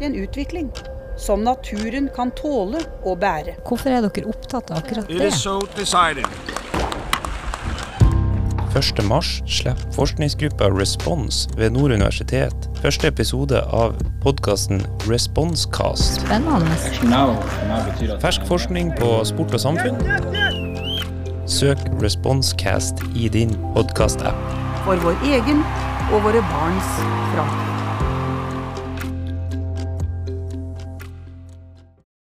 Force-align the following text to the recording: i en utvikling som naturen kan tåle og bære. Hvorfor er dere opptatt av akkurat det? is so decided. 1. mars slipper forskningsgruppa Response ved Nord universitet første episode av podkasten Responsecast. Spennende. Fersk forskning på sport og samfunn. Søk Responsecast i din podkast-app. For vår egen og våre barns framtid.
i 0.00 0.04
en 0.04 0.14
utvikling 0.14 0.70
som 1.18 1.42
naturen 1.44 2.08
kan 2.14 2.30
tåle 2.30 2.80
og 3.04 3.18
bære. 3.18 3.58
Hvorfor 3.66 3.90
er 3.90 4.06
dere 4.06 4.30
opptatt 4.30 4.70
av 4.70 4.84
akkurat 4.84 5.08
det? 5.08 5.26
is 5.26 5.42
so 5.42 5.60
decided. 5.76 6.26
1. 8.76 9.04
mars 9.04 9.42
slipper 9.46 9.92
forskningsgruppa 9.96 10.68
Response 10.70 11.48
ved 11.56 11.70
Nord 11.70 11.90
universitet 11.90 12.68
første 12.82 13.08
episode 13.08 13.62
av 13.74 13.96
podkasten 14.22 14.84
Responsecast. 15.08 16.20
Spennende. 16.20 16.76
Fersk 18.22 18.44
forskning 18.46 18.92
på 19.00 19.24
sport 19.24 19.56
og 19.56 19.64
samfunn. 19.64 19.98
Søk 21.48 21.80
Responsecast 22.02 23.02
i 23.16 23.28
din 23.32 23.56
podkast-app. 23.74 24.54
For 24.84 25.00
vår 25.02 25.16
egen 25.32 25.64
og 26.12 26.22
våre 26.28 26.44
barns 26.52 26.94
framtid. 27.32 27.87